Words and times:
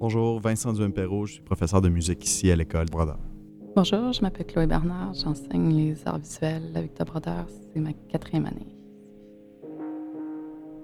Bonjour, 0.00 0.38
Vincent 0.38 0.72
Duimpero, 0.72 1.26
je 1.26 1.32
suis 1.34 1.42
professeur 1.42 1.80
de 1.80 1.88
musique 1.88 2.24
ici 2.24 2.52
à 2.52 2.56
l'école 2.56 2.86
Brodeur. 2.86 3.18
Bonjour, 3.74 4.12
je 4.12 4.22
m'appelle 4.22 4.46
Chloé 4.46 4.68
Bernard, 4.68 5.12
j'enseigne 5.14 5.74
les 5.74 5.96
arts 6.06 6.20
visuels 6.20 6.70
avec 6.76 6.90
Victor 6.90 7.06
Brodeur, 7.06 7.46
c'est 7.48 7.80
ma 7.80 7.92
quatrième 8.08 8.46
année. 8.46 8.76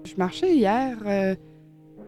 Je 0.03 0.15
marchais 0.17 0.53
hier 0.53 0.97
euh, 1.05 1.33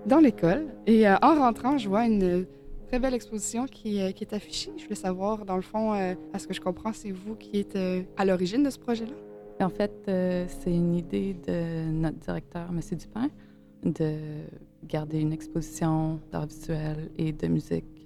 dans 0.05 0.19
l'école 0.19 0.67
et 0.85 1.07
euh, 1.07 1.15
en 1.21 1.35
rentrant, 1.35 1.77
je 1.77 1.87
vois 1.87 2.05
une 2.05 2.45
très 2.89 2.99
belle 2.99 3.13
exposition 3.13 3.67
qui, 3.67 4.01
euh, 4.01 4.11
qui, 4.11 4.25
est 4.25 4.33
affichée. 4.33 4.73
Je 4.75 4.83
voulais 4.83 4.95
savoir, 4.95 5.45
dans 5.45 5.55
le 5.55 5.61
fond, 5.61 5.93
à 5.93 6.39
ce 6.39 6.45
que 6.45 6.53
je 6.53 6.59
comprends, 6.59 6.91
c'est 6.91 7.11
vous 7.11 7.35
qui 7.35 7.61
êtes 7.61 7.79
à 8.17 8.25
l'origine 8.25 8.63
de 8.63 8.69
ce 8.69 8.79
projet-là? 8.79 9.65
En 9.65 9.69
fait, 9.69 9.93
c'est 10.05 10.73
une 10.73 10.93
idée 10.93 11.37
de 11.47 11.89
notre 11.89 12.17
directeur, 12.17 12.67
M. 12.69 12.81
Dupin, 12.97 13.29
de 13.83 14.17
garder 14.83 15.19
une 15.19 15.33
exposition 15.33 16.19
d'art 16.31 16.47
visuel 16.47 17.09
et 17.17 17.31
de 17.31 17.47
musique 17.47 18.05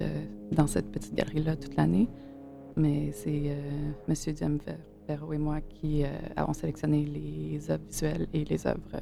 dans 0.51 0.67
cette 0.67 0.91
petite 0.91 1.13
galerie-là 1.13 1.55
toute 1.55 1.75
l'année. 1.75 2.07
Mais 2.75 3.11
c'est 3.11 3.55
M. 4.07 4.33
Diem 4.33 4.59
et 5.09 5.37
moi 5.37 5.61
qui 5.61 6.03
avons 6.35 6.53
sélectionné 6.53 7.05
les 7.05 7.69
œuvres 7.69 7.83
visuelles 7.89 8.27
et 8.33 8.45
les 8.45 8.65
œuvres 8.65 8.97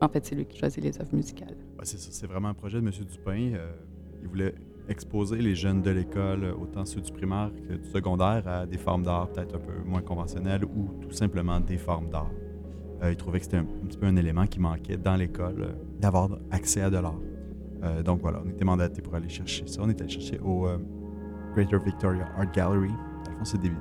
en 0.00 0.08
fait, 0.08 0.24
c'est 0.24 0.34
lui 0.34 0.46
qui 0.46 0.58
choisit 0.58 0.82
les 0.82 0.98
œuvres 0.98 1.14
musicales. 1.14 1.56
c'est 1.82 1.98
ça, 1.98 2.08
c'est 2.10 2.26
vraiment 2.26 2.48
un 2.48 2.54
projet 2.54 2.80
de 2.80 2.86
M. 2.86 2.92
Dupin. 2.92 3.52
Euh, 3.54 3.72
il 4.22 4.28
voulait 4.28 4.54
exposer 4.88 5.36
les 5.36 5.54
jeunes 5.54 5.82
de 5.82 5.90
l'école, 5.90 6.44
autant 6.60 6.84
ceux 6.84 7.00
du 7.00 7.12
primaire 7.12 7.50
que 7.68 7.74
du 7.74 7.88
secondaire, 7.88 8.46
à 8.48 8.66
des 8.66 8.78
formes 8.78 9.02
d'art 9.02 9.28
peut-être 9.30 9.54
un 9.54 9.58
peu 9.58 9.78
moins 9.84 10.02
conventionnelles 10.02 10.64
ou 10.64 10.88
tout 11.00 11.12
simplement 11.12 11.60
des 11.60 11.76
formes 11.76 12.08
d'art. 12.10 12.30
Euh, 13.02 13.10
il 13.10 13.16
trouvait 13.16 13.38
que 13.38 13.44
c'était 13.44 13.56
un, 13.58 13.64
petit 13.64 13.98
peu 13.98 14.06
un 14.06 14.16
élément 14.16 14.46
qui 14.46 14.60
manquait 14.60 14.96
dans 14.96 15.16
l'école, 15.16 15.60
euh, 15.60 15.72
d'avoir 15.98 16.28
accès 16.50 16.82
à 16.82 16.90
de 16.90 16.98
l'art. 16.98 17.20
donc 18.04 18.20
voilà, 18.20 18.42
on 18.44 18.48
était 18.50 18.64
mandaté 18.64 19.00
pour 19.00 19.14
aller 19.14 19.28
chercher 19.28 19.66
ça. 19.66 19.80
On 19.82 19.88
est 19.88 20.00
allé 20.00 20.10
chercher 20.10 20.38
au 20.40 20.68
Greater 21.54 21.78
Victoria 21.80 22.26
Art 22.36 22.50
Gallery. 22.52 22.88
Dans 23.24 23.32
le 23.32 23.38
fond, 23.38 23.44
c'est 23.44 23.60
des, 23.60 23.72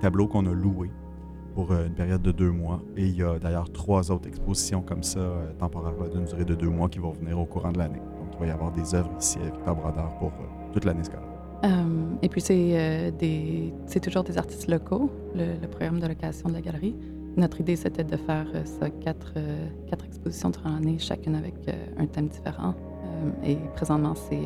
tableaux 0.00 0.26
qu'on 0.26 0.46
a 0.46 0.52
loués 0.52 0.90
pour 1.54 1.72
euh, 1.72 1.86
une 1.86 1.94
période 1.94 2.22
de 2.22 2.32
deux 2.32 2.50
mois. 2.50 2.80
Et 2.96 3.06
il 3.06 3.16
y 3.16 3.22
a 3.22 3.38
d'ailleurs 3.38 3.70
trois 3.72 4.10
autres 4.10 4.28
expositions 4.28 4.82
comme 4.82 5.02
ça, 5.02 5.20
euh, 5.20 5.52
temporaires 5.58 5.92
d'une 6.12 6.24
durée 6.24 6.44
de 6.44 6.54
deux 6.54 6.68
mois, 6.68 6.88
qui 6.88 6.98
vont 6.98 7.12
venir 7.12 7.38
au 7.38 7.46
courant 7.46 7.72
de 7.72 7.78
l'année. 7.78 7.98
Donc, 7.98 8.34
il 8.34 8.38
va 8.40 8.46
y 8.46 8.50
avoir 8.50 8.72
des 8.72 8.94
œuvres 8.94 9.10
ici 9.18 9.38
avec 9.40 9.54
Victor 9.54 9.74
Brodeur 9.74 10.16
pour 10.18 10.28
euh, 10.28 10.72
toute 10.72 10.84
l'année 10.84 11.04
scolaire. 11.04 11.24
et 12.22 12.28
puis, 12.28 12.40
c'est 12.40 13.12
c'est 13.86 14.00
toujours 14.00 14.22
des 14.22 14.38
artistes 14.38 14.68
locaux, 14.68 15.10
le, 15.34 15.66
programme 15.66 15.98
de 16.00 16.06
location 16.06 16.48
de 16.48 16.54
la 16.54 16.60
galerie. 16.60 16.94
Notre 17.38 17.60
idée, 17.60 17.76
c'était 17.76 18.04
de 18.04 18.16
faire 18.16 18.46
ça 18.64 18.90
quatre, 18.90 19.34
quatre 19.88 20.04
expositions 20.04 20.50
durant 20.50 20.72
l'année, 20.72 20.98
chacune 20.98 21.36
avec 21.36 21.54
un 21.96 22.06
thème 22.06 22.28
différent. 22.28 22.74
et 23.44 23.56
présentement, 23.76 24.14
c'est 24.14 24.42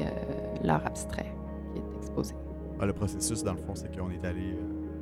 l'art 0.63 0.85
abstrait 0.85 1.33
qui 1.73 1.79
est 1.79 1.97
exposé. 1.97 2.35
Ah, 2.79 2.87
le 2.87 2.93
processus, 2.93 3.43
dans 3.43 3.53
le 3.55 3.59
fond, 3.59 3.75
c'est 3.75 3.97
qu'on 3.97 4.11
est 4.11 4.25
allé 4.25 4.57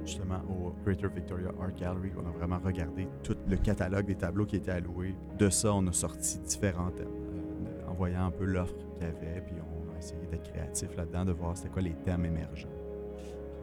justement 0.05 0.41
au 0.49 0.73
Greater 0.85 1.11
Victoria 1.11 1.51
Art 1.61 1.75
Gallery. 1.75 2.11
On 2.17 2.27
a 2.27 2.31
vraiment 2.31 2.59
regardé 2.65 3.09
tout 3.23 3.37
le 3.49 3.57
catalogue 3.57 4.07
des 4.07 4.17
tableaux 4.17 4.47
qui 4.47 4.57
étaient 4.57 4.71
alloués. 4.71 5.15
De 5.39 5.51
ça, 5.51 5.73
on 5.75 5.87
a 5.87 5.93
sorti 5.93 6.39
différents 6.41 6.91
thèmes, 6.91 7.07
euh, 7.09 7.91
en 7.91 7.95
voyant 7.95 8.27
un 8.27 8.31
peu 8.31 8.45
l'offre 8.45 8.75
qu'il 8.77 9.03
y 9.03 9.11
avait, 9.11 9.41
puis 9.41 9.55
on 9.59 9.95
a 9.95 9.99
essayé 9.99 10.27
d'être 10.31 10.51
créatif 10.53 10.97
là-dedans, 10.97 11.25
de 11.25 11.33
voir 11.33 11.57
c'était 11.57 11.71
quoi 11.71 11.83
les 11.83 11.95
thèmes 11.95 12.25
émergents. 12.25 12.69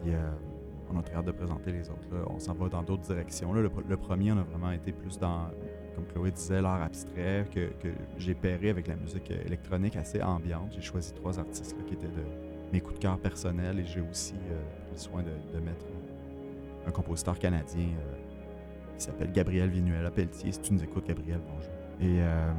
Euh, 0.06 0.30
on 0.92 0.98
a 0.98 1.02
très 1.02 1.16
hâte 1.16 1.26
de 1.26 1.32
présenter 1.32 1.72
les 1.72 1.88
autres. 1.90 2.08
On 2.28 2.38
s'en 2.38 2.54
va 2.54 2.68
dans 2.68 2.82
d'autres 2.82 3.02
directions. 3.02 3.52
le, 3.52 3.96
premier, 3.96 4.32
on 4.32 4.38
a 4.38 4.42
vraiment 4.42 4.70
été 4.70 4.92
plus 4.92 5.18
dans, 5.18 5.48
comme 5.94 6.06
Chloé 6.06 6.30
disait, 6.30 6.60
l'art 6.60 6.82
abstrait, 6.82 7.46
que, 7.52 7.70
j'ai 8.16 8.34
pairé 8.34 8.70
avec 8.70 8.86
la 8.86 8.96
musique 8.96 9.30
électronique 9.30 9.96
assez 9.96 10.22
ambiante. 10.22 10.72
J'ai 10.72 10.82
choisi 10.82 11.12
trois 11.12 11.38
artistes 11.38 11.76
qui 11.86 11.94
étaient 11.94 12.06
de 12.06 12.24
mes 12.72 12.80
coups 12.80 12.96
de 12.96 13.00
cœur 13.00 13.18
personnels 13.18 13.80
et 13.80 13.84
j'ai 13.84 14.00
aussi 14.00 14.34
euh, 14.34 14.62
le 14.92 14.96
soin 14.96 15.22
de 15.22 15.60
mettre 15.60 15.86
un 16.88 16.90
compositeur 16.90 17.38
canadien 17.38 17.86
euh, 17.86 18.96
qui 18.96 19.04
s'appelle 19.04 19.32
Gabriel 19.32 19.68
Vinuela 19.68 20.10
Pelletier. 20.10 20.52
Si 20.52 20.60
tu 20.60 20.72
nous 20.72 20.82
écoutes, 20.82 21.06
Gabriel, 21.06 21.40
bonjour. 21.46 21.72
Et 22.00 22.22
euh, 22.22 22.52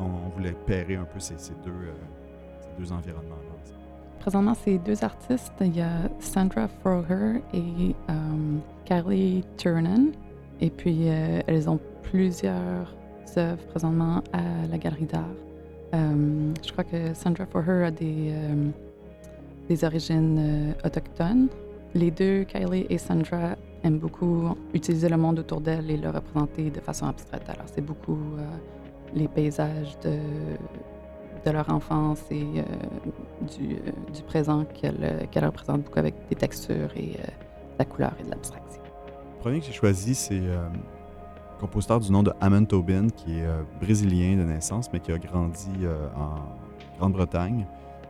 on, 0.00 0.28
voulait 0.30 0.52
pairer 0.66 0.96
un 0.96 1.04
peu 1.04 1.20
ces, 1.20 1.34
deux, 1.64 1.70
euh, 1.70 1.92
deux 2.78 2.92
environnements-là. 2.92 3.44
Présentement, 4.28 4.52
ces 4.62 4.76
deux 4.76 5.02
artistes, 5.04 5.54
il 5.62 5.74
y 5.74 5.80
a 5.80 6.02
Sandra 6.20 6.68
Froher 6.68 7.40
et 7.54 7.94
Kylie 8.84 9.42
Turnen. 9.56 10.12
Et 10.60 10.68
puis, 10.68 11.06
elles 11.06 11.70
ont 11.70 11.80
plusieurs 12.02 12.94
œuvres 13.38 13.64
présentement 13.68 14.22
à 14.34 14.66
la 14.70 14.76
Galerie 14.76 15.06
d'art. 15.06 15.24
je 15.94 16.72
crois 16.72 16.84
que 16.84 17.14
Sandra 17.14 17.46
Froher 17.46 17.86
a 17.86 17.90
des, 17.90 18.34
des 19.66 19.84
origines 19.84 20.74
autochtones. 20.84 21.48
Les 21.94 22.10
deux, 22.10 22.44
Kylie 22.44 22.84
et 22.90 22.98
Sandra, 22.98 23.56
aiment 23.82 23.98
beaucoup 23.98 24.54
utiliser 24.74 25.08
le 25.08 25.16
monde 25.16 25.38
autour 25.38 25.62
d'elles 25.62 25.90
et 25.90 25.96
le 25.96 26.10
représenter 26.10 26.68
de 26.68 26.80
façon 26.80 27.06
abstraite. 27.06 27.48
Alors, 27.48 27.64
c'est 27.74 27.80
beaucoup 27.80 28.18
euh, 28.36 28.44
les 29.14 29.26
paysages 29.26 29.98
de, 30.00 30.18
de 31.46 31.50
leur 31.50 31.70
enfance 31.70 32.22
et 32.30 32.42
euh, 32.42 32.62
du, 33.56 33.74
euh, 33.74 34.12
du, 34.14 34.22
présent 34.22 34.64
qu'elles 34.64 35.44
représentent 35.44 35.82
beaucoup 35.82 35.98
avec 35.98 36.14
des 36.28 36.36
textures 36.36 36.90
et 36.96 37.12
de 37.12 37.78
la 37.78 37.84
couleur 37.84 38.12
et 38.20 38.24
de 38.24 38.30
l'abstraction. 38.30 38.82
Le 39.36 39.40
premier 39.40 39.60
que 39.60 39.66
j'ai 39.66 39.72
choisi, 39.72 40.14
c'est 40.14 40.38
un 40.38 40.70
compositeur 41.60 42.00
du 42.00 42.10
nom 42.10 42.22
de 42.22 42.32
Amon 42.40 42.64
Tobin, 42.64 43.08
qui 43.08 43.38
est 43.38 43.46
brésilien 43.80 44.36
de 44.36 44.42
naissance, 44.42 44.92
mais 44.92 45.00
qui 45.00 45.12
a 45.12 45.18
grandi 45.18 45.70
en 46.16 46.98
Grande-Bretagne 46.98 47.66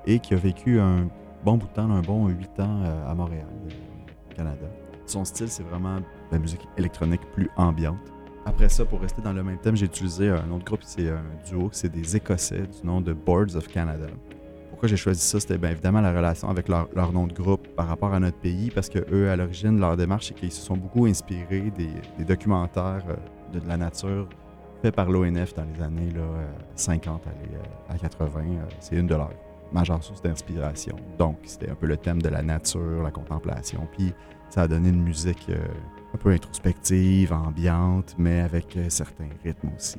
et 0.07 0.19
qui 0.19 0.35
a 0.35 0.39
vécu 0.39 0.81
un 0.81 1.09
bon 1.45 1.57
bout 1.59 1.67
de 1.69 1.73
temps, 1.73 1.91
un 1.91 2.01
bon 2.01 2.29
huit 2.29 2.59
ans 2.59 2.83
euh, 2.83 3.11
à 3.11 3.15
Montréal, 3.15 3.47
au 3.65 4.35
Canada. 4.35 4.67
Son 5.07 5.25
style, 5.25 5.49
c'est 5.49 5.63
vraiment 5.63 6.01
la 6.31 6.39
musique 6.39 6.67
électronique 6.77 7.21
plus 7.33 7.49
ambiante. 7.57 7.99
Après 8.45 8.69
ça, 8.69 8.85
pour 8.85 9.01
rester 9.01 9.21
dans 9.23 9.33
le 9.33 9.43
même 9.43 9.59
thème, 9.59 9.77
j'ai 9.77 9.87
utilisé 9.87 10.31
un 10.31 10.51
autre 10.51 10.65
groupe, 10.65 10.81
c'est 10.83 11.11
un 11.11 11.23
duo, 11.47 11.69
c'est 11.73 11.91
des 11.91 12.17
Écossais 12.17 12.67
du 12.67 12.87
nom 12.87 13.01
de 13.01 13.13
Boards 13.13 13.57
of 13.57 13.69
Canada. 13.69 14.07
Pourquoi 14.79 14.91
j'ai 14.91 14.97
choisi 14.97 15.21
ça? 15.21 15.41
C'était 15.41 15.59
bien 15.59 15.73
évidemment 15.73 16.01
la 16.01 16.13
relation 16.13 16.49
avec 16.49 16.69
leur, 16.69 17.13
nom 17.13 17.27
de 17.27 17.33
groupe 17.33 17.67
par 17.75 17.89
rapport 17.89 18.15
à 18.15 18.21
notre 18.21 18.39
pays, 18.39 18.71
parce 18.71 18.89
que 18.89 19.01
eux, 19.13 19.29
à 19.29 19.35
l'origine, 19.35 19.81
leur 19.81 19.97
démarche, 19.97 20.29
c'est 20.29 20.35
qu'ils 20.35 20.53
se 20.53 20.65
sont 20.65 20.77
beaucoup 20.77 21.07
inspirés 21.07 21.73
des, 21.77 22.25
documentaires 22.25 23.03
euh, 23.09 23.59
de, 23.59 23.67
la 23.67 23.77
nature 23.77 24.29
faits 24.81 24.95
par 24.95 25.11
l'ONF 25.11 25.53
dans 25.55 25.65
les 25.65 25.83
années 25.83 26.13
là, 26.13 26.23
50 26.77 27.23
à, 27.27 27.93
à 27.93 27.99
80. 27.99 28.41
C'est 28.79 28.95
une 28.95 29.09
de 29.09 29.17
leurs 29.17 29.33
majeure 29.73 30.01
source 30.01 30.23
d'inspiration. 30.23 30.95
Donc, 31.19 31.39
c'était 31.43 31.71
un 31.71 31.75
peu 31.75 31.87
le 31.87 31.97
thème 31.97 32.23
de 32.23 32.29
la 32.29 32.43
nature, 32.43 33.03
la 33.03 33.11
contemplation. 33.11 33.89
Puis, 33.97 34.15
ça 34.49 34.63
a 34.63 34.69
donné 34.69 34.91
une 34.91 35.03
musique 35.03 35.47
euh, 35.49 35.59
un 36.15 36.19
peu 36.19 36.31
introspective, 36.31 37.33
ambiante, 37.33 38.15
mais 38.17 38.43
avec 38.43 38.77
euh, 38.77 38.89
certains 38.91 39.29
rythmes 39.45 39.71
aussi. 39.77 39.99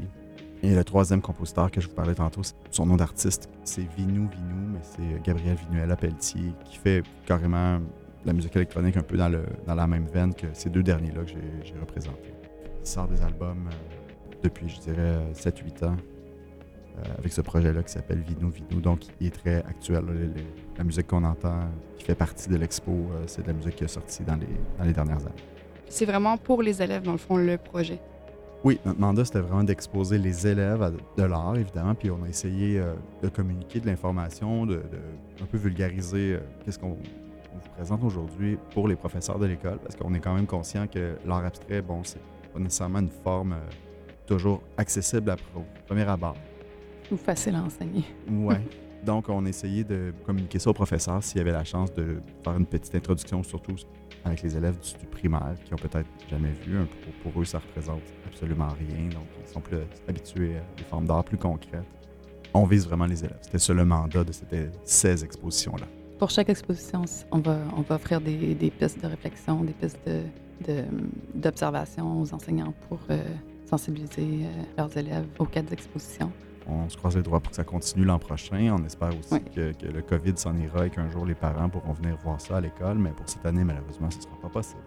Et 0.62 0.76
le 0.76 0.84
troisième 0.84 1.22
compositeur 1.22 1.72
que 1.72 1.80
je 1.80 1.88
vous 1.88 1.94
parlais 1.94 2.16
tantôt, 2.16 2.42
son 2.70 2.86
nom 2.86 2.98
d'artiste, 2.98 3.50
c'est 3.64 3.88
Vinou 3.96 4.28
Vinou, 4.30 4.74
mais 4.74 4.80
c'est 4.82 5.02
euh, 5.02 5.20
Gabriel 5.24 5.56
Vinuela 5.56 5.96
Pelletier, 5.96 6.52
qui 6.66 6.78
fait 6.78 7.04
carrément 7.26 7.80
la 8.26 8.34
musique 8.34 8.56
électronique 8.58 8.98
un 8.98 9.02
peu 9.02 9.16
dans, 9.16 9.30
la 9.68 9.88
même 9.88 10.08
veine 10.08 10.34
que 10.34 10.48
ces 10.54 10.70
deux 10.70 10.84
derniers-là 10.84 11.24
que 11.24 11.30
j'ai 11.30 11.80
représentés. 11.80 12.34
Il 12.82 12.88
sort 12.88 13.08
des 13.08 13.22
albums 13.22 13.70
depuis, 14.44 14.68
je 14.68 14.80
dirais, 14.80 15.32
7-8 15.34 15.86
ans. 15.86 15.96
Euh, 16.98 17.02
avec 17.18 17.32
ce 17.32 17.42
projet-là 17.42 17.82
qui 17.84 17.94
s'appelle 17.94 18.20
Vino 18.20 18.50
Vino. 18.50 18.82
Donc, 18.82 19.06
il 19.22 19.28
est 19.28 19.30
très 19.30 19.58
actuel. 19.58 20.04
la 20.78 20.84
musique 20.84 21.08
qu'on 21.08 21.24
entend, 21.24 21.70
qui 21.98 22.04
fait 22.04 22.16
partie 22.16 22.50
de 22.50 22.58
l'expo, 22.58 22.92
euh, 22.92 23.24
c'est 23.28 23.44
de 23.44 23.48
la 23.48 23.54
musique 23.54 23.76
qui 23.76 23.86
est 23.86 23.88
sortie 23.88 24.24
dans 24.24 24.36
les, 24.36 24.48
dans 24.78 24.84
les 24.84 24.92
dernières 24.92 25.20
années. 25.20 25.44
C'est 25.88 26.06
vraiment 26.06 26.38
pour 26.38 26.62
les 26.62 26.82
élèves, 26.82 27.04
dans 27.04 27.14
le 27.14 27.18
fond, 27.18 27.38
le 27.38 27.58
projet. 27.58 28.00
Oui, 28.64 28.80
notre 28.86 29.00
mandat, 29.00 29.26
c'était 29.26 29.40
vraiment 29.40 29.64
d'exposer 29.64 30.18
les 30.18 30.46
élèves 30.46 30.82
à 30.82 30.92
de 30.92 31.24
l'art, 31.24 31.56
évidemment, 31.56 31.96
puis 31.96 32.12
on 32.12 32.24
a 32.24 32.28
essayé 32.28 32.80
euh, 32.80 32.94
de 33.24 33.30
communiquer 33.30 33.80
de 33.80 33.86
l'information, 33.86 34.66
de, 34.66 34.82
un 35.42 35.46
peu 35.46 35.58
vulgariser 35.58 36.38
qu'est-ce 36.66 36.78
qu'on 36.78 36.90
vous 36.90 37.70
présente 37.76 38.04
aujourd'hui 38.04 38.58
pour 38.74 38.88
les 38.88 38.96
professeurs 38.96 39.40
de 39.40 39.46
l'école, 39.46 39.80
parce 39.80 39.96
qu'on 39.96 40.14
est 40.14 40.20
quand 40.20 40.34
même 40.34 40.48
conscient 40.48 40.88
que 40.88 41.16
l'art 41.26 41.46
abstrait, 41.46 41.82
bon, 41.82 42.04
c'est 42.04 42.20
pas 42.54 42.60
nécessairement 42.60 43.00
une 43.00 43.10
forme 43.24 43.56
toujours 44.26 44.62
accessible 44.78 45.30
à 45.32 45.38
premier 45.88 46.08
abord 46.08 46.36
ou 47.12 47.18
facile 47.18 47.56
à 47.56 47.64
enseigner. 47.64 48.04
Oui. 48.30 48.56
Donc, 49.06 49.30
on 49.30 49.46
essayait 49.46 49.84
de 49.84 50.14
communiquer 50.26 50.60
ça 50.60 50.70
aux 50.70 50.74
professeurs 50.74 51.24
s'il 51.24 51.38
y 51.38 51.42
avait 51.42 51.52
la 51.52 51.64
chance 51.64 51.94
de 51.94 52.22
faire 52.44 52.58
une 52.58 52.66
petite 52.66 52.94
introduction, 52.96 53.44
surtout 53.44 53.76
avec 54.26 54.42
les 54.42 54.58
élèves 54.58 54.78
du, 54.80 55.06
primaire 55.08 55.56
qui 55.66 55.74
ont 55.74 55.78
peut-être 55.78 56.10
jamais 56.30 56.52
vu. 56.66 56.78
Pour, 57.24 57.42
eux, 57.42 57.46
ça 57.46 57.60
représente 57.60 58.02
absolument 58.28 58.68
rien. 58.68 59.10
Donc, 59.10 59.28
ils 59.42 59.52
sont 59.52 59.62
plus 59.62 59.78
habitués 60.08 60.58
à 60.58 60.78
des 60.78 60.84
formes 60.84 61.06
d'art 61.06 61.24
plus 61.24 61.38
concrètes. 61.38 61.84
On 62.54 62.66
vise 62.66 62.88
vraiment 62.88 63.06
les 63.06 63.24
élèves. 63.24 63.38
C'était 63.42 63.60
ça 63.60 63.74
le 63.74 63.86
mandat 63.86 64.24
de 64.24 64.32
ces 64.84 65.24
expositions-là. 65.24 65.86
Pour 66.18 66.30
chaque 66.30 66.50
exposition, 66.50 67.04
on 67.32 67.40
va, 67.40 67.60
offrir 67.90 68.20
des, 68.20 68.74
pistes 68.78 69.02
de 69.02 69.08
réflexion, 69.08 69.64
des 69.64 69.74
pistes 69.74 70.00
d'observation 71.34 72.22
aux 72.22 72.34
enseignants 72.34 72.74
pour 72.90 73.00
euh, 73.10 73.18
sensibiliser 73.66 74.44
euh, 74.44 74.64
leurs 74.78 74.98
élèves 74.98 75.28
aux 75.38 75.46
quatre 75.46 75.72
expositions 75.72 76.32
on 76.72 76.90
se 76.90 76.98
croise 76.98 77.16
les 77.16 77.24
doigts 77.24 77.40
pour 77.40 77.50
que 77.52 77.56
ça 77.56 77.64
continue 77.64 78.06
l'an 78.06 78.20
prochain. 78.20 78.76
On 78.80 78.84
espère 78.86 79.10
aussi 79.10 79.34
Oui. 79.34 79.44
que, 79.56 79.72
que 79.74 79.86
le 79.88 80.02
COVID 80.02 80.34
s'en 80.38 80.56
ira 80.58 80.86
et 80.86 80.90
qu'un 80.90 81.10
jour 81.10 81.26
les 81.26 81.36
parents 81.36 81.70
pourront 81.70 81.94
venir 81.94 82.18
voir 82.24 82.40
ça 82.40 82.58
à 82.58 82.62
l'école. 82.62 82.98
Mais 82.98 83.12
pour 83.12 83.28
cette 83.28 83.46
année, 83.46 83.64
malheureusement, 83.64 84.10
ce 84.12 84.18
ne 84.18 84.22
sera 84.24 84.36
pas 84.42 84.50
possible. 84.50 84.82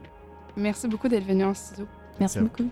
Merci 0.57 0.87
beaucoup 0.89 1.09
d'être 1.09 1.27
venu 1.27 1.45
en 1.45 1.55
studio. 1.55 1.87
Merci 2.21 2.39
Merci. 2.39 2.41
beaucoup. 2.41 2.71